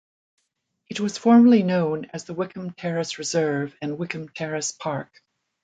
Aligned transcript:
It 0.89 0.99
was 0.99 1.19
formerly 1.19 1.61
known 1.61 2.05
as 2.05 2.23
the 2.25 2.33
Wickham 2.33 2.71
Terrace 2.71 3.19
Reserve 3.19 3.75
and 3.83 3.99
Wickham 3.99 4.29
Terrace 4.29 4.71
Park. 4.71 5.13